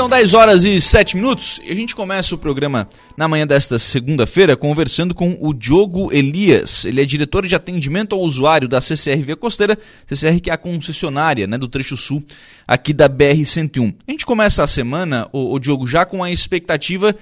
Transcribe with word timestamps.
São 0.00 0.08
10 0.08 0.32
horas 0.32 0.64
e 0.64 0.80
7 0.80 1.14
minutos 1.14 1.60
e 1.62 1.70
a 1.70 1.74
gente 1.74 1.94
começa 1.94 2.34
o 2.34 2.38
programa 2.38 2.88
na 3.18 3.28
manhã 3.28 3.46
desta 3.46 3.78
segunda-feira 3.78 4.56
conversando 4.56 5.14
com 5.14 5.36
o 5.38 5.52
Diogo 5.52 6.10
Elias. 6.10 6.86
Ele 6.86 7.02
é 7.02 7.04
diretor 7.04 7.46
de 7.46 7.54
atendimento 7.54 8.14
ao 8.14 8.22
usuário 8.22 8.66
da 8.66 8.80
CCR 8.80 9.22
Via 9.22 9.36
Costeira, 9.36 9.78
CCR 10.06 10.40
que 10.40 10.48
é 10.48 10.54
a 10.54 10.56
concessionária 10.56 11.46
né, 11.46 11.58
do 11.58 11.68
trecho 11.68 11.98
sul 11.98 12.24
aqui 12.66 12.94
da 12.94 13.10
BR-101. 13.10 13.94
A 14.08 14.10
gente 14.10 14.24
começa 14.24 14.64
a 14.64 14.66
semana, 14.66 15.28
o, 15.34 15.52
o 15.52 15.58
Diogo, 15.58 15.86
já 15.86 16.06
com 16.06 16.24
a 16.24 16.30
expectativa 16.30 17.14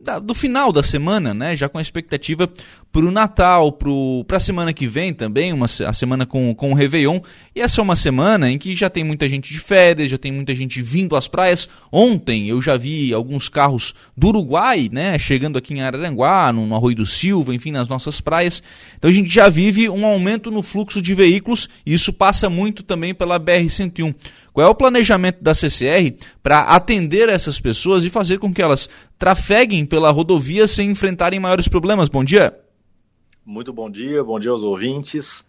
da, 0.00 0.18
do 0.18 0.34
final 0.34 0.70
da 0.70 0.82
semana, 0.82 1.32
né? 1.32 1.56
Já 1.56 1.68
com 1.68 1.78
a 1.78 1.82
expectativa 1.82 2.48
para 2.92 3.04
o 3.04 3.10
Natal, 3.10 3.72
para 3.72 4.36
a 4.36 4.40
semana 4.40 4.72
que 4.72 4.86
vem 4.86 5.12
também, 5.12 5.52
uma, 5.52 5.66
a 5.66 5.92
semana 5.92 6.24
com, 6.24 6.54
com 6.54 6.70
o 6.70 6.74
Réveillon. 6.74 7.20
E 7.54 7.60
essa 7.60 7.80
é 7.80 7.82
uma 7.82 7.96
semana 7.96 8.50
em 8.50 8.58
que 8.58 8.74
já 8.74 8.88
tem 8.88 9.02
muita 9.02 9.28
gente 9.28 9.52
de 9.52 9.58
férias, 9.58 10.10
já 10.10 10.18
tem 10.18 10.30
muita 10.30 10.54
gente 10.54 10.80
vindo 10.80 11.16
às 11.16 11.26
praias. 11.26 11.68
Ontem 11.90 12.48
eu 12.48 12.60
já 12.62 12.76
vi 12.76 13.12
alguns 13.12 13.48
carros 13.48 13.94
do 14.16 14.28
Uruguai, 14.28 14.88
né? 14.92 15.18
Chegando 15.18 15.58
aqui 15.58 15.74
em 15.74 15.80
Araranguá, 15.80 16.52
no, 16.52 16.66
no 16.66 16.76
Arroio 16.76 16.96
do 16.96 17.06
Silva, 17.06 17.54
enfim, 17.54 17.70
nas 17.72 17.88
nossas 17.88 18.20
praias. 18.20 18.62
Então 18.96 19.10
a 19.10 19.14
gente 19.14 19.32
já 19.32 19.48
vive 19.48 19.88
um 19.88 20.04
aumento 20.04 20.50
no 20.50 20.62
fluxo 20.62 21.00
de 21.00 21.14
veículos 21.14 21.68
e 21.84 21.94
isso 21.94 22.12
passa 22.12 22.48
muito 22.48 22.82
também 22.82 23.14
pela 23.14 23.40
BR-101. 23.40 24.14
Qual 24.54 24.64
é 24.64 24.70
o 24.70 24.74
planejamento 24.74 25.42
da 25.42 25.52
CCR 25.52 26.14
para 26.40 26.60
atender 26.60 27.28
essas 27.28 27.60
pessoas 27.60 28.04
e 28.04 28.08
fazer 28.08 28.38
com 28.38 28.54
que 28.54 28.62
elas 28.62 28.88
trafeguem 29.18 29.84
pela 29.84 30.12
rodovia 30.12 30.68
sem 30.68 30.92
enfrentarem 30.92 31.40
maiores 31.40 31.66
problemas? 31.66 32.08
Bom 32.08 32.22
dia. 32.22 32.56
Muito 33.44 33.72
bom 33.72 33.90
dia, 33.90 34.22
bom 34.22 34.38
dia 34.38 34.52
aos 34.52 34.62
ouvintes. 34.62 35.44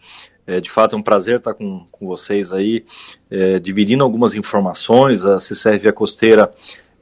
É, 0.48 0.60
de 0.60 0.72
fato 0.72 0.96
é 0.96 0.98
um 0.98 1.04
prazer 1.04 1.38
estar 1.38 1.54
com, 1.54 1.86
com 1.92 2.08
vocês 2.08 2.52
aí, 2.52 2.84
é, 3.30 3.60
dividindo 3.60 4.04
algumas 4.04 4.34
informações. 4.34 5.24
A 5.24 5.40
CCR 5.40 5.78
Via 5.78 5.94
Costeira 5.94 6.52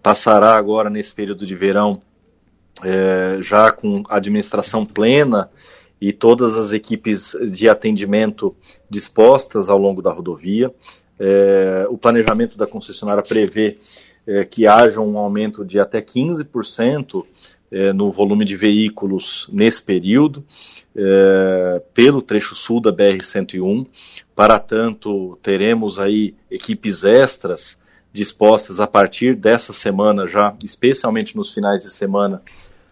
passará 0.02 0.58
agora 0.58 0.90
nesse 0.90 1.16
período 1.16 1.46
de 1.46 1.56
verão 1.56 2.02
é, 2.84 3.38
já 3.40 3.72
com 3.72 4.04
administração 4.10 4.86
plena 4.86 5.50
e 6.02 6.12
todas 6.12 6.58
as 6.58 6.74
equipes 6.74 7.34
de 7.50 7.70
atendimento 7.70 8.54
dispostas 8.90 9.70
ao 9.70 9.78
longo 9.78 10.02
da 10.02 10.12
rodovia. 10.12 10.70
É, 11.20 11.86
o 11.90 11.98
planejamento 11.98 12.58
da 12.58 12.68
concessionária 12.68 13.24
prevê 13.24 13.78
é, 14.26 14.44
que 14.44 14.66
haja 14.68 15.00
um 15.00 15.18
aumento 15.18 15.64
de 15.66 15.80
até 15.80 16.02
15% 16.02 17.26
é, 17.72 17.92
no 17.92 18.12
volume 18.12 18.46
de 18.46 18.56
veículos 18.56 19.50
nesse 19.52 19.82
período, 19.82 20.44
é, 20.96 21.82
pelo 21.94 22.22
trecho 22.22 22.56
sul 22.56 22.80
da 22.80 22.92
BR-101. 22.92 23.88
Para 24.36 24.60
tanto, 24.60 25.38
teremos 25.42 26.00
aí 26.00 26.36
equipes 26.50 27.04
extras 27.04 27.78
dispostas 28.12 28.80
a 28.80 28.86
partir 28.86 29.36
dessa 29.36 29.74
semana 29.74 30.28
já, 30.28 30.56
especialmente 30.64 31.36
nos 31.36 31.52
finais 31.52 31.82
de 31.82 31.90
semana, 31.90 32.44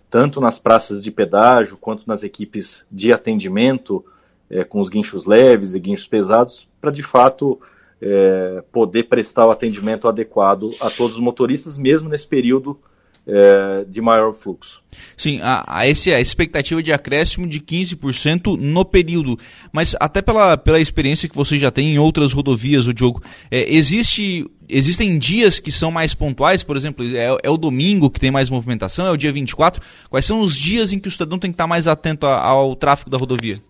tanto 0.09 0.41
nas 0.41 0.57
praças 0.57 1.03
de 1.03 1.11
pedágio 1.11 1.77
quanto 1.77 2.07
nas 2.07 2.23
equipes 2.23 2.83
de 2.91 3.13
atendimento 3.13 4.03
é, 4.49 4.63
com 4.63 4.79
os 4.79 4.89
guinchos 4.89 5.25
leves 5.25 5.75
e 5.75 5.79
guinchos 5.79 6.07
pesados, 6.07 6.67
para 6.81 6.91
de 6.91 7.03
fato 7.03 7.61
é, 8.01 8.63
poder 8.71 9.03
prestar 9.03 9.45
o 9.45 9.51
atendimento 9.51 10.07
adequado 10.07 10.73
a 10.79 10.89
todos 10.89 11.15
os 11.15 11.21
motoristas, 11.21 11.77
mesmo 11.77 12.09
nesse 12.09 12.27
período 12.27 12.79
é, 13.27 13.85
de 13.87 14.01
maior 14.01 14.33
fluxo. 14.33 14.81
Sim, 15.15 15.39
a, 15.41 15.63
a, 15.67 15.87
esse, 15.87 16.11
a 16.11 16.19
expectativa 16.19 16.81
de 16.81 16.91
acréscimo 16.91 17.47
de 17.47 17.59
15% 17.59 18.57
no 18.57 18.83
período. 18.83 19.37
Mas 19.71 19.95
até 19.99 20.21
pela, 20.21 20.57
pela 20.57 20.79
experiência 20.79 21.29
que 21.29 21.35
você 21.35 21.57
já 21.57 21.69
tem 21.69 21.93
em 21.93 21.99
outras 21.99 22.33
rodovias, 22.33 22.87
o 22.87 22.93
Diogo, 22.93 23.21
é, 23.49 23.71
existe, 23.73 24.49
existem 24.67 25.17
dias 25.17 25.59
que 25.59 25.71
são 25.71 25.91
mais 25.91 26.15
pontuais, 26.15 26.63
por 26.63 26.75
exemplo, 26.75 27.05
é, 27.15 27.37
é, 27.43 27.49
o 27.49 27.57
domingo 27.57 28.09
que 28.09 28.19
tem 28.19 28.31
mais 28.31 28.49
movimentação, 28.49 29.05
é 29.05 29.11
o 29.11 29.17
dia 29.17 29.31
24. 29.31 29.81
Quais 30.09 30.25
são 30.25 30.41
os 30.41 30.57
dias 30.57 30.91
em 30.91 30.99
que 30.99 31.07
o 31.07 31.11
cidadão 31.11 31.37
tem 31.37 31.51
que 31.51 31.55
estar 31.55 31.67
mais 31.67 31.87
atento 31.87 32.25
a, 32.25 32.39
ao 32.39 32.75
tráfego 32.75 33.09
da 33.09 33.17
rodovia? 33.17 33.61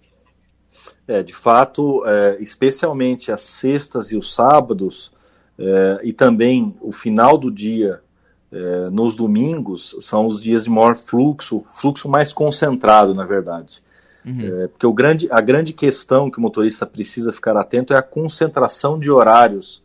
É, 1.12 1.22
de 1.22 1.34
fato, 1.34 2.06
é, 2.06 2.38
especialmente 2.40 3.34
as 3.34 3.42
sextas 3.42 4.14
e 4.14 4.18
os 4.18 4.34
sábados, 4.34 5.12
é, 5.60 6.00
e 6.04 6.14
também 6.14 6.74
o 6.80 6.94
final 6.94 7.38
do 7.38 7.52
dia 7.52 8.00
é, 8.50 8.90
nos 8.90 9.14
domingos, 9.14 9.94
são 10.00 10.26
os 10.26 10.42
dias 10.42 10.64
de 10.64 10.70
maior 10.70 10.96
fluxo, 10.96 11.60
fluxo 11.60 12.08
mais 12.08 12.32
concentrado, 12.32 13.14
na 13.14 13.26
verdade. 13.26 13.84
Uhum. 14.26 14.40
É, 14.64 14.68
porque 14.70 14.88
o 14.88 14.94
grande, 14.94 15.28
a 15.30 15.42
grande 15.42 15.74
questão 15.74 16.32
que 16.32 16.38
o 16.38 16.42
motorista 16.42 16.86
precisa 16.86 17.34
ficar 17.34 17.58
atento 17.58 17.94
é 17.94 17.98
a 17.98 18.02
concentração 18.02 18.98
de 18.98 19.12
horários 19.12 19.84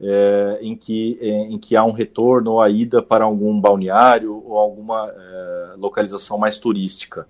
é, 0.00 0.58
em, 0.62 0.74
que, 0.74 1.18
em 1.20 1.58
que 1.58 1.76
há 1.76 1.84
um 1.84 1.92
retorno 1.92 2.52
ou 2.52 2.62
a 2.62 2.70
ida 2.70 3.02
para 3.02 3.26
algum 3.26 3.60
balneário 3.60 4.42
ou 4.46 4.56
alguma 4.56 5.12
localização 5.76 6.38
mais 6.38 6.58
turística. 6.58 7.26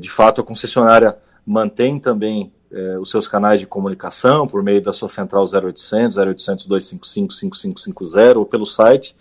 de 0.00 0.10
fato, 0.10 0.42
a 0.42 0.44
concessionária 0.44 1.16
mantém 1.46 1.98
também 1.98 2.52
é, 2.70 2.98
os 2.98 3.10
seus 3.10 3.26
canais 3.26 3.60
de 3.60 3.66
comunicação 3.66 4.46
por 4.46 4.62
meio 4.62 4.82
da 4.82 4.92
sua 4.92 5.08
central 5.08 5.44
0800, 5.44 6.18
0800 6.18 6.66
255 6.66 7.34
5550 7.34 8.38
ou 8.38 8.44
pelo 8.44 8.66
site 8.66 9.16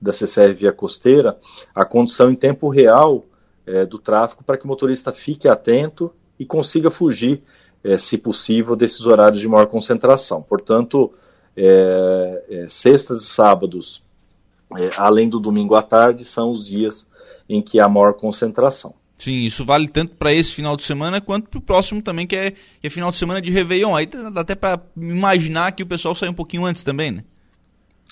da 0.00 0.12
CCR 0.12 0.52
Via 0.54 0.72
Costeira, 0.72 1.36
a 1.74 1.84
condição 1.84 2.30
em 2.30 2.34
tempo 2.34 2.68
real 2.68 3.24
é, 3.66 3.84
do 3.84 3.98
tráfego 3.98 4.44
para 4.44 4.56
que 4.56 4.64
o 4.64 4.68
motorista 4.68 5.12
fique 5.12 5.48
atento 5.48 6.12
e 6.38 6.46
consiga 6.46 6.90
fugir, 6.90 7.42
é, 7.82 7.96
se 7.98 8.16
possível, 8.18 8.74
desses 8.76 9.06
horários 9.06 9.40
de 9.40 9.48
maior 9.48 9.66
concentração. 9.66 10.42
Portanto, 10.42 11.12
sextas 12.68 13.22
e 13.22 13.26
sábados, 13.26 14.00
além 14.96 15.28
do 15.28 15.40
domingo 15.40 15.74
à 15.74 15.82
tarde, 15.82 16.24
são 16.24 16.52
os 16.52 16.64
dias 16.64 17.04
em 17.48 17.60
que 17.60 17.80
há 17.80 17.88
maior 17.88 18.14
concentração. 18.14 18.94
Sim, 19.18 19.40
isso 19.40 19.64
vale 19.64 19.88
tanto 19.88 20.14
para 20.14 20.32
esse 20.32 20.54
final 20.54 20.76
de 20.76 20.84
semana 20.84 21.20
quanto 21.20 21.50
para 21.50 21.58
o 21.58 21.62
próximo 21.62 22.00
também, 22.00 22.24
que 22.24 22.36
é, 22.36 22.52
que 22.52 22.86
é 22.86 22.90
final 22.90 23.10
de 23.10 23.16
semana 23.16 23.42
de 23.42 23.50
Réveillon. 23.50 23.96
Aí 23.96 24.06
dá 24.06 24.42
até 24.42 24.54
para 24.54 24.80
imaginar 24.96 25.72
que 25.72 25.82
o 25.82 25.86
pessoal 25.86 26.14
sai 26.14 26.28
um 26.28 26.34
pouquinho 26.34 26.64
antes 26.64 26.84
também, 26.84 27.10
né? 27.10 27.24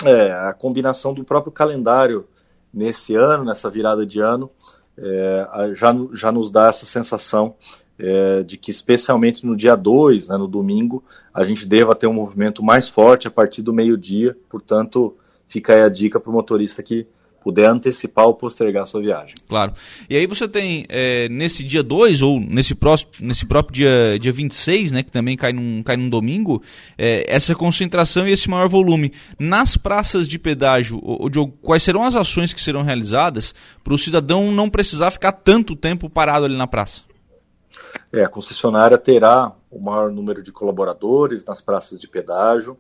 É, 0.05 0.33
a 0.33 0.53
combinação 0.53 1.15
do 1.15 1.25
próprio 1.25 1.53
calendário 1.53 2.27
nesse 2.75 3.15
ano, 3.15 3.45
nessa 3.45 3.71
virada 3.71 4.05
de 4.05 4.21
ano, 4.21 4.51
é, 4.99 5.73
já, 5.75 5.95
já 6.13 6.33
nos 6.33 6.51
dá 6.51 6.69
essa 6.69 6.85
sensação 6.85 7.55
é, 7.99 8.43
de 8.43 8.59
que, 8.59 8.71
especialmente 8.71 9.47
no 9.47 9.57
dia 9.57 9.77
2, 9.77 10.29
né, 10.29 10.37
no 10.37 10.49
domingo, 10.49 11.05
a 11.33 11.45
gente 11.45 11.67
deva 11.67 11.95
ter 11.95 12.07
um 12.07 12.13
movimento 12.13 12.63
mais 12.63 12.89
forte 12.89 13.29
a 13.29 13.31
partir 13.31 13.63
do 13.63 13.73
meio-dia. 13.73 14.37
Portanto, 14.51 15.17
fica 15.49 15.75
aí 15.75 15.83
a 15.83 15.89
dica 15.89 16.19
para 16.19 16.31
o 16.31 16.33
motorista 16.33 16.83
que 16.83 17.07
puder 17.47 17.71
antecipar 17.71 18.27
ou 18.27 18.35
postergar 18.35 18.85
sua 18.89 19.01
viagem. 19.01 19.37
Claro. 19.49 19.73
E 20.11 20.17
aí 20.17 20.27
você 20.27 20.49
tem, 20.49 20.85
é, 20.89 21.29
nesse 21.29 21.63
dia 21.63 21.81
2 21.81 22.21
ou 22.21 22.41
nesse, 22.41 22.75
próximo, 22.75 23.13
nesse 23.21 23.47
próprio 23.47 23.73
dia, 23.73 24.19
dia 24.19 24.33
26, 24.33 24.91
né, 24.91 25.05
que 25.05 25.13
também 25.13 25.37
cai 25.37 25.53
num, 25.53 25.81
cai 25.81 25.97
num 25.97 26.11
domingo, 26.11 26.61
é, 26.99 27.25
essa 27.33 27.55
concentração 27.55 28.27
e 28.27 28.33
esse 28.33 28.51
maior 28.51 28.69
volume. 28.69 29.13
Nas 29.39 29.77
praças 29.77 30.27
de 30.27 30.41
pedágio, 30.41 30.99
o 31.01 31.29
Diogo, 31.29 31.57
quais 31.63 31.85
serão 31.85 32.03
as 32.03 32.17
ações 32.17 32.53
que 32.53 32.61
serão 32.61 32.83
realizadas 32.83 33.55
para 33.85 33.95
o 33.95 33.99
cidadão 33.99 34.51
não 34.51 34.69
precisar 34.69 35.13
ficar 35.13 35.31
tanto 35.31 35.77
tempo 35.77 36.11
parado 36.11 36.47
ali 36.47 36.57
na 36.57 36.67
praça? 36.67 37.03
É, 38.13 38.25
a 38.25 38.29
concessionária 38.29 38.99
terá 38.99 39.53
o 39.71 39.79
maior 39.79 40.11
número 40.11 40.43
de 40.43 40.51
colaboradores 40.51 41.45
nas 41.45 41.61
praças 41.61 42.01
de 42.01 42.09
pedágio, 42.09 42.77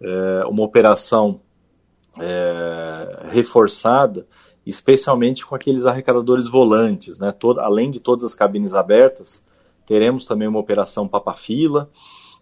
é, 0.00 0.46
uma 0.46 0.64
operação 0.64 1.38
é, 2.18 3.26
reforçada, 3.30 4.26
especialmente 4.64 5.46
com 5.46 5.54
aqueles 5.54 5.86
arrecadadores 5.86 6.48
volantes, 6.48 7.18
né? 7.18 7.32
Todo, 7.32 7.60
além 7.60 7.90
de 7.90 8.00
todas 8.00 8.24
as 8.24 8.34
cabines 8.34 8.74
abertas, 8.74 9.42
teremos 9.86 10.26
também 10.26 10.48
uma 10.48 10.58
operação 10.58 11.06
Papa-Fila, 11.06 11.88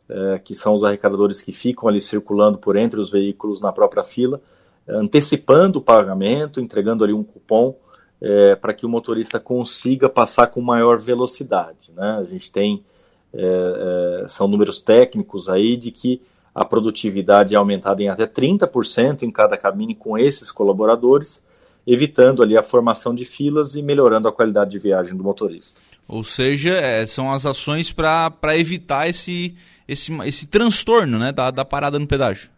é, 0.09 0.39
que 0.39 0.55
são 0.55 0.75
os 0.75 0.85
arrecadadores 0.85 1.43
que 1.43 1.53
ficam 1.53 1.89
ali 1.89 2.01
circulando 2.01 2.59
por 2.59 2.77
entre 2.77 3.01
os 3.01 3.11
veículos 3.11 3.61
na 3.61 3.73
própria 3.73 4.05
fila, 4.05 4.41
antecipando 4.87 5.79
o 5.79 5.83
pagamento, 5.83 6.61
entregando 6.61 7.05
ali 7.05 7.13
um 7.13 7.25
cupom 7.25 7.75
é, 8.21 8.55
para 8.55 8.75
que 8.75 8.87
o 8.87 8.89
motorista 8.89 9.41
consiga 9.41 10.09
passar 10.09 10.49
com 10.49 10.61
maior 10.61 10.99
velocidade. 10.99 11.93
Né? 11.95 12.19
A 12.21 12.25
gente 12.25 12.51
tem, 12.53 12.85
é, 13.33 14.23
é 14.25 14.29
são 14.29 14.47
números 14.47 14.83
técnicos 14.83 15.49
aí 15.49 15.77
de 15.77 15.91
que 15.91 16.21
a 16.55 16.65
produtividade 16.65 17.55
é 17.55 17.59
aumentada 17.59 18.03
em 18.03 18.09
até 18.09 18.27
30% 18.27 19.23
em 19.23 19.31
cada 19.31 19.57
cabine 19.57 19.95
com 19.95 20.17
esses 20.17 20.53
colaboradores, 20.53 21.43
evitando 21.87 22.43
ali 22.43 22.57
a 22.57 22.63
formação 22.63 23.15
de 23.15 23.25
filas 23.25 23.75
e 23.75 23.83
melhorando 23.83 24.29
a 24.29 24.33
qualidade 24.33 24.71
de 24.71 24.79
viagem 24.79 25.17
do 25.17 25.25
motorista. 25.25 25.81
Ou 26.09 26.23
seja, 26.23 26.75
é, 26.75 27.05
são 27.07 27.33
as 27.33 27.45
ações 27.45 27.93
para 27.93 28.57
evitar 28.57 29.09
esse, 29.09 29.57
esse, 29.89 30.13
esse 30.23 30.47
transtorno 30.47 31.19
né, 31.19 31.33
da, 31.33 31.51
da 31.51 31.65
parada 31.65 31.99
no 31.99 32.07
pedágio. 32.07 32.51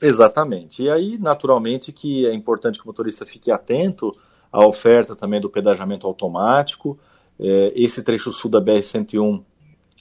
Exatamente. 0.00 0.82
E 0.82 0.90
aí, 0.90 1.16
naturalmente, 1.16 1.92
que 1.92 2.26
é 2.26 2.34
importante 2.34 2.78
que 2.78 2.84
o 2.84 2.88
motorista 2.88 3.24
fique 3.24 3.50
atento 3.50 4.14
à 4.52 4.66
oferta 4.66 5.14
também 5.14 5.40
do 5.40 5.48
pedajamento 5.48 6.06
automático. 6.06 6.98
É, 7.40 7.72
esse 7.74 8.02
trecho 8.02 8.32
sul 8.32 8.50
da 8.50 8.60
BR-101 8.60 9.42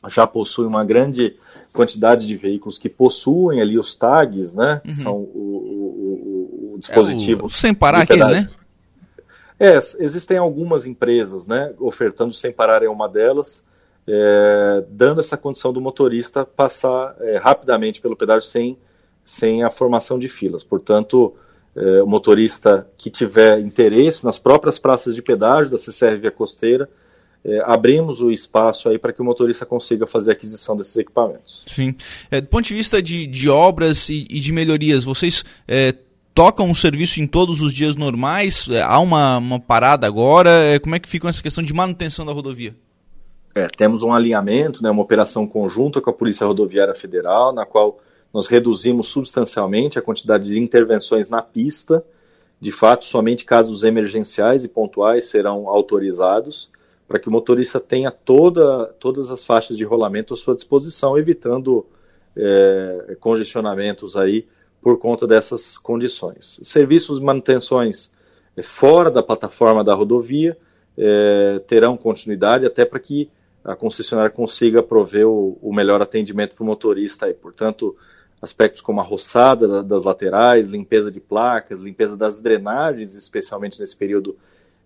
já 0.09 0.25
possui 0.25 0.65
uma 0.65 0.83
grande 0.83 1.35
quantidade 1.73 2.25
de 2.25 2.35
veículos 2.35 2.77
que 2.77 2.89
possuem 2.89 3.61
ali 3.61 3.77
os 3.77 3.95
tags, 3.95 4.55
né? 4.55 4.81
Uhum. 4.85 4.91
São 4.91 5.13
o, 5.15 5.27
o, 5.35 6.73
o, 6.73 6.79
dispositivo. 6.79 7.43
É 7.43 7.45
o, 7.45 7.49
sem 7.49 7.73
parar 7.73 8.01
aquele, 8.01 8.25
né? 8.25 8.49
É, 9.59 9.77
existem 9.77 10.37
algumas 10.37 10.87
empresas, 10.87 11.45
né, 11.45 11.71
ofertando 11.77 12.33
sem 12.33 12.51
parar 12.51 12.81
é 12.81 12.89
uma 12.89 13.07
delas, 13.07 13.63
é, 14.07 14.83
dando 14.89 15.19
essa 15.19 15.37
condição 15.37 15.71
do 15.71 15.79
motorista 15.79 16.43
passar 16.43 17.15
é, 17.19 17.37
rapidamente 17.37 18.01
pelo 18.01 18.15
pedágio 18.15 18.49
sem, 18.49 18.75
sem 19.23 19.63
a 19.63 19.69
formação 19.69 20.17
de 20.17 20.27
filas. 20.27 20.63
Portanto, 20.63 21.35
é, 21.75 22.01
o 22.01 22.07
motorista 22.07 22.87
que 22.97 23.11
tiver 23.11 23.59
interesse 23.59 24.25
nas 24.25 24.39
próprias 24.39 24.79
praças 24.79 25.13
de 25.13 25.21
pedágio 25.21 25.71
da 25.71 25.77
CCR 25.77 26.17
Via 26.19 26.31
Costeira, 26.31 26.89
é, 27.43 27.61
abrimos 27.65 28.21
o 28.21 28.31
espaço 28.31 28.87
aí 28.89 28.99
para 28.99 29.11
que 29.11 29.21
o 29.21 29.25
motorista 29.25 29.65
consiga 29.65 30.05
fazer 30.05 30.31
a 30.31 30.33
aquisição 30.33 30.77
desses 30.77 30.95
equipamentos. 30.95 31.63
Sim. 31.67 31.95
É, 32.29 32.39
do 32.39 32.47
ponto 32.47 32.67
de 32.67 32.75
vista 32.75 33.01
de, 33.01 33.25
de 33.25 33.49
obras 33.49 34.09
e, 34.09 34.27
e 34.29 34.39
de 34.39 34.51
melhorias, 34.51 35.03
vocês 35.03 35.43
é, 35.67 35.95
tocam 36.35 36.69
o 36.69 36.75
serviço 36.75 37.19
em 37.19 37.25
todos 37.25 37.59
os 37.59 37.73
dias 37.73 37.95
normais? 37.95 38.67
É, 38.69 38.81
há 38.81 38.99
uma, 38.99 39.37
uma 39.37 39.59
parada 39.59 40.05
agora? 40.05 40.51
É, 40.51 40.79
como 40.79 40.95
é 40.95 40.99
que 40.99 41.09
fica 41.09 41.27
essa 41.27 41.41
questão 41.41 41.63
de 41.63 41.73
manutenção 41.73 42.25
da 42.25 42.31
rodovia? 42.31 42.75
É, 43.55 43.67
temos 43.67 44.03
um 44.03 44.13
alinhamento, 44.13 44.81
né, 44.81 44.89
uma 44.89 45.01
operação 45.01 45.45
conjunta 45.45 45.99
com 45.99 46.09
a 46.09 46.13
Polícia 46.13 46.47
Rodoviária 46.47 46.93
Federal, 46.93 47.51
na 47.51 47.65
qual 47.65 47.99
nós 48.33 48.47
reduzimos 48.47 49.07
substancialmente 49.07 49.99
a 49.99 50.01
quantidade 50.01 50.47
de 50.47 50.59
intervenções 50.59 51.29
na 51.29 51.41
pista. 51.41 52.03
De 52.61 52.71
fato, 52.71 53.05
somente 53.05 53.43
casos 53.43 53.83
emergenciais 53.83 54.63
e 54.63 54.67
pontuais 54.69 55.25
serão 55.25 55.67
autorizados 55.67 56.69
para 57.11 57.19
que 57.19 57.27
o 57.27 57.31
motorista 57.31 57.77
tenha 57.77 58.09
toda, 58.09 58.85
todas 58.97 59.29
as 59.29 59.43
faixas 59.43 59.75
de 59.75 59.83
rolamento 59.83 60.33
à 60.33 60.37
sua 60.37 60.55
disposição, 60.55 61.17
evitando 61.17 61.85
é, 62.37 63.17
congestionamentos 63.19 64.15
aí 64.15 64.47
por 64.81 64.97
conta 64.97 65.27
dessas 65.27 65.77
condições. 65.77 66.61
Serviços 66.63 67.19
de 67.19 67.25
manutenções 67.25 68.09
é, 68.55 68.61
fora 68.63 69.11
da 69.11 69.21
plataforma 69.21 69.83
da 69.83 69.93
rodovia 69.93 70.57
é, 70.97 71.59
terão 71.67 71.97
continuidade 71.97 72.65
até 72.65 72.85
para 72.85 72.97
que 72.97 73.29
a 73.61 73.75
concessionária 73.75 74.31
consiga 74.31 74.81
prover 74.81 75.27
o, 75.27 75.57
o 75.61 75.75
melhor 75.75 76.01
atendimento 76.01 76.55
para 76.55 76.63
o 76.63 76.65
motorista. 76.65 77.25
Aí. 77.25 77.33
Portanto, 77.33 77.93
aspectos 78.41 78.81
como 78.81 79.01
a 79.01 79.03
roçada 79.03 79.83
das 79.83 80.03
laterais, 80.03 80.69
limpeza 80.69 81.11
de 81.11 81.19
placas, 81.19 81.81
limpeza 81.81 82.15
das 82.15 82.39
drenagens, 82.39 83.15
especialmente 83.15 83.81
nesse 83.81 83.97
período 83.97 84.37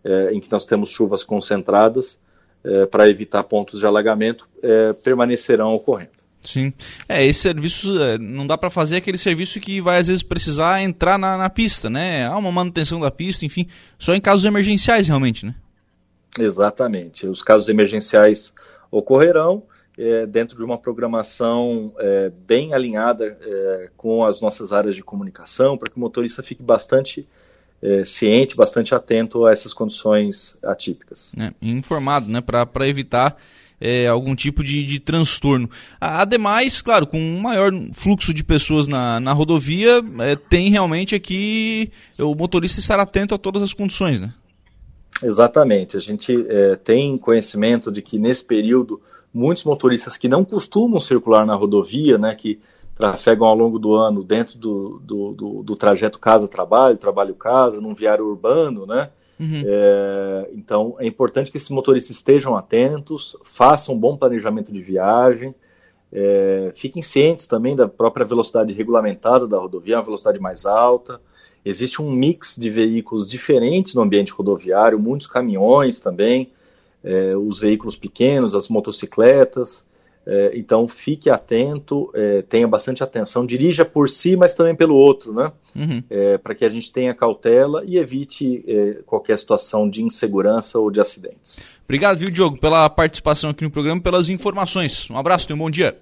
é, 0.05 0.33
em 0.33 0.39
que 0.39 0.51
nós 0.51 0.65
temos 0.65 0.91
chuvas 0.91 1.23
concentradas, 1.23 2.17
é, 2.63 2.85
para 2.85 3.09
evitar 3.09 3.43
pontos 3.43 3.79
de 3.79 3.85
alagamento, 3.85 4.47
é, 4.61 4.93
permanecerão 4.93 5.73
ocorrendo. 5.73 6.11
Sim. 6.41 6.71
É, 7.09 7.25
esse 7.25 7.39
serviço 7.39 7.91
não 8.19 8.45
dá 8.45 8.55
para 8.55 8.69
fazer 8.69 8.97
aquele 8.97 9.17
serviço 9.17 9.59
que 9.59 9.81
vai 9.81 9.99
às 9.99 10.07
vezes 10.07 10.21
precisar 10.21 10.81
entrar 10.81 11.17
na, 11.17 11.37
na, 11.37 11.49
pista, 11.49 11.89
né? 11.89 12.27
Há 12.27 12.37
uma 12.37 12.51
manutenção 12.51 12.99
da 12.99 13.09
pista, 13.09 13.45
enfim, 13.45 13.67
só 13.97 14.13
em 14.13 14.21
casos 14.21 14.45
emergenciais 14.45 15.07
realmente, 15.07 15.43
né? 15.43 15.55
Exatamente. 16.39 17.25
Os 17.25 17.41
casos 17.41 17.67
emergenciais 17.67 18.53
ocorrerão 18.91 19.63
é, 19.97 20.25
dentro 20.25 20.57
de 20.57 20.63
uma 20.63 20.77
programação 20.77 21.93
é, 21.97 22.31
bem 22.45 22.73
alinhada 22.73 23.37
é, 23.41 23.89
com 23.95 24.25
as 24.25 24.41
nossas 24.41 24.71
áreas 24.71 24.95
de 24.95 25.03
comunicação, 25.03 25.77
para 25.77 25.89
que 25.89 25.97
o 25.97 25.99
motorista 25.99 26.43
fique 26.43 26.61
bastante 26.61 27.27
é, 27.85 28.03
ciente, 28.03 28.55
bastante 28.55 28.95
atento 28.95 29.45
a 29.45 29.51
essas 29.51 29.73
condições 29.73 30.57
atípicas. 30.63 31.31
É, 31.37 31.53
informado, 31.61 32.27
né, 32.27 32.41
para 32.41 32.89
evitar 32.89 33.37
é, 33.79 34.07
algum 34.07 34.35
tipo 34.35 34.63
de, 34.63 34.83
de 34.83 34.99
transtorno. 34.99 35.69
Ademais, 36.01 36.81
claro, 36.81 37.05
com 37.05 37.19
um 37.19 37.39
maior 37.39 37.71
fluxo 37.93 38.33
de 38.33 38.43
pessoas 38.43 38.87
na, 38.87 39.19
na 39.19 39.33
rodovia, 39.33 40.01
é, 40.19 40.35
tem 40.35 40.69
realmente 40.69 41.13
aqui 41.13 41.91
o 42.17 42.33
motorista 42.33 42.79
estar 42.79 42.99
atento 42.99 43.35
a 43.35 43.37
todas 43.37 43.61
as 43.61 43.73
condições, 43.73 44.19
né? 44.19 44.33
Exatamente. 45.23 45.95
A 45.95 46.01
gente 46.01 46.45
é, 46.49 46.75
tem 46.75 47.17
conhecimento 47.17 47.91
de 47.91 48.01
que 48.01 48.17
nesse 48.17 48.43
período 48.43 48.99
muitos 49.33 49.63
motoristas 49.63 50.17
que 50.17 50.29
não 50.29 50.43
costumam 50.43 50.99
circular 50.99 51.45
na 51.45 51.55
rodovia, 51.55 52.17
né, 52.17 52.33
que 52.33 52.59
trafegam 52.95 53.47
ao 53.47 53.55
longo 53.55 53.77
do 53.77 53.93
ano 53.93 54.23
dentro 54.23 54.57
do, 54.57 54.99
do, 55.03 55.33
do, 55.33 55.63
do 55.63 55.75
trajeto 55.75 56.17
casa-trabalho, 56.17 56.97
trabalho-casa, 56.97 57.81
num 57.81 57.93
viário 57.93 58.25
urbano, 58.25 58.85
né? 58.85 59.09
Uhum. 59.37 59.63
É, 59.65 60.49
então 60.53 60.95
é 60.97 61.05
importante 61.05 61.51
que 61.51 61.57
esses 61.57 61.69
motoristas 61.69 62.15
estejam 62.15 62.55
atentos, 62.55 63.35
façam 63.43 63.93
um 63.93 63.99
bom 63.99 64.15
planejamento 64.15 64.71
de 64.71 64.81
viagem, 64.81 65.53
é, 66.11 66.71
fiquem 66.73 67.01
cientes 67.01 67.45
também 67.45 67.75
da 67.75 67.87
própria 67.87 68.25
velocidade 68.25 68.71
regulamentada 68.71 69.45
da 69.45 69.57
rodovia, 69.57 69.97
uma 69.97 70.03
velocidade 70.03 70.39
mais 70.39 70.65
alta. 70.65 71.19
Existe 71.65 72.01
um 72.01 72.09
mix 72.09 72.55
de 72.55 72.69
veículos 72.69 73.29
diferentes 73.29 73.93
no 73.93 74.01
ambiente 74.01 74.31
rodoviário, 74.31 74.97
muitos 74.97 75.27
caminhões 75.27 75.99
também, 75.99 76.51
é, 77.03 77.35
os 77.35 77.59
veículos 77.59 77.97
pequenos, 77.97 78.55
as 78.55 78.69
motocicletas. 78.69 79.84
É, 80.27 80.51
então 80.55 80.87
fique 80.87 81.29
atento, 81.29 82.09
é, 82.15 82.41
tenha 82.41 82.67
bastante 82.67 83.03
atenção, 83.03 83.45
dirija 83.45 83.85
por 83.85 84.09
si, 84.09 84.35
mas 84.35 84.55
também 84.55 84.75
pelo 84.75 84.95
outro, 84.95 85.33
né? 85.33 85.51
Uhum. 85.75 86.03
É, 86.09 86.37
para 86.37 86.55
que 86.55 86.65
a 86.65 86.69
gente 86.69 86.91
tenha 86.91 87.13
cautela 87.13 87.83
e 87.85 87.97
evite 87.97 88.63
é, 88.67 89.03
qualquer 89.05 89.37
situação 89.37 89.87
de 89.87 90.03
insegurança 90.03 90.79
ou 90.79 90.89
de 90.89 90.99
acidentes. 90.99 91.63
Obrigado, 91.83 92.17
viu, 92.17 92.31
Diogo, 92.31 92.57
pela 92.59 92.89
participação 92.89 93.51
aqui 93.51 93.63
no 93.63 93.69
programa, 93.69 94.01
pelas 94.01 94.29
informações. 94.29 95.09
Um 95.11 95.17
abraço, 95.17 95.47
tenha 95.47 95.55
um 95.55 95.59
bom 95.59 95.69
dia. 95.69 95.95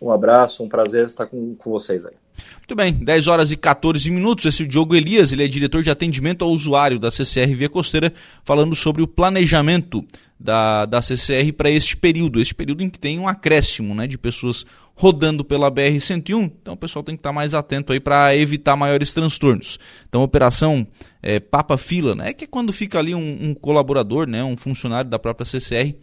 Um 0.00 0.10
abraço, 0.10 0.62
um 0.62 0.68
prazer 0.68 1.06
estar 1.06 1.26
com, 1.26 1.54
com 1.54 1.70
vocês 1.70 2.04
aí. 2.04 2.14
Muito 2.58 2.74
bem, 2.74 2.92
10 2.92 3.28
horas 3.28 3.52
e 3.52 3.56
14 3.56 4.10
minutos. 4.10 4.46
Esse 4.46 4.62
é 4.62 4.66
o 4.66 4.68
Diogo 4.68 4.94
Elias, 4.94 5.32
ele 5.32 5.44
é 5.44 5.48
diretor 5.48 5.82
de 5.82 5.90
atendimento 5.90 6.44
ao 6.44 6.50
usuário 6.50 6.98
da 6.98 7.10
CCR 7.10 7.54
Via 7.54 7.68
Costeira, 7.68 8.12
falando 8.42 8.74
sobre 8.74 9.02
o 9.02 9.06
planejamento 9.06 10.04
da, 10.38 10.84
da 10.84 11.00
CCR 11.00 11.52
para 11.56 11.70
este 11.70 11.96
período, 11.96 12.40
este 12.40 12.54
período 12.54 12.82
em 12.82 12.90
que 12.90 12.98
tem 12.98 13.18
um 13.18 13.28
acréscimo 13.28 13.94
né, 13.94 14.06
de 14.06 14.18
pessoas 14.18 14.64
rodando 14.94 15.44
pela 15.44 15.70
BR-101. 15.70 16.52
Então 16.60 16.74
o 16.74 16.76
pessoal 16.76 17.02
tem 17.02 17.14
que 17.14 17.20
estar 17.20 17.32
mais 17.32 17.54
atento 17.54 17.92
aí 17.92 18.00
para 18.00 18.36
evitar 18.36 18.76
maiores 18.76 19.12
transtornos. 19.12 19.78
Então 20.08 20.22
operação 20.22 20.86
é, 21.22 21.40
Papa 21.40 21.78
Fila, 21.78 22.14
né, 22.14 22.32
que 22.32 22.44
é 22.44 22.46
quando 22.46 22.72
fica 22.72 22.98
ali 22.98 23.14
um, 23.14 23.50
um 23.50 23.54
colaborador, 23.54 24.26
né, 24.26 24.42
um 24.44 24.56
funcionário 24.56 25.08
da 25.08 25.18
própria 25.18 25.46
CCR, 25.46 25.94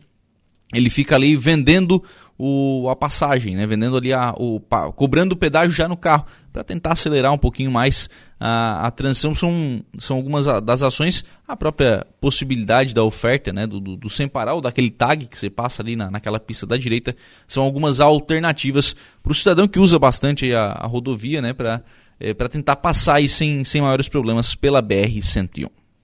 ele 0.74 0.89
fica 0.89 1.16
ali 1.16 1.36
vendendo 1.36 2.01
o, 2.43 2.89
a 2.89 2.95
passagem, 2.95 3.55
né? 3.55 3.67
vendendo 3.67 3.95
ali 3.95 4.11
a, 4.11 4.33
o, 4.35 4.59
cobrando 4.95 5.33
o 5.33 5.38
pedágio 5.38 5.75
já 5.75 5.88
no 5.88 5.95
carro, 5.95 6.25
para 6.51 6.63
tentar 6.63 6.93
acelerar 6.93 7.31
um 7.31 7.38
pouquinho 7.38 7.69
mais 7.69 8.09
a, 8.39 8.88
a 8.88 8.91
transição. 8.91 9.35
São, 9.35 9.85
são 9.99 10.17
algumas 10.17 10.47
das 10.63 10.81
ações, 10.81 11.23
a 11.47 11.55
própria 11.55 12.03
possibilidade 12.19 12.95
da 12.95 13.03
oferta 13.03 13.53
né? 13.53 13.67
do, 13.67 13.79
do, 13.79 13.95
do 13.95 14.10
sem 14.10 14.27
parar, 14.27 14.55
ou 14.55 14.62
daquele 14.62 14.89
tag 14.89 15.27
que 15.27 15.38
você 15.38 15.51
passa 15.51 15.83
ali 15.83 15.95
na, 15.95 16.10
naquela 16.10 16.39
pista 16.39 16.65
da 16.65 16.77
direita, 16.77 17.15
são 17.48 17.63
algumas 17.63 18.00
alternativas 18.00 18.95
para 19.21 19.31
o 19.31 19.36
cidadão 19.36 19.67
que 19.67 19.79
usa 19.79 20.00
bastante 20.00 20.51
a, 20.51 20.71
a 20.71 20.88
rodovia 20.88 21.43
né? 21.43 21.53
para 21.53 21.83
é, 22.19 22.33
tentar 22.33 22.77
passar 22.77 23.17
aí 23.17 23.29
sem, 23.29 23.63
sem 23.63 23.83
maiores 23.83 24.10
problemas 24.10 24.55
pela 24.55 24.81
BR-101. 24.81 25.69